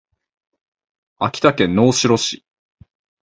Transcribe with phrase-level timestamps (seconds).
[1.19, 2.43] 秋田県能代市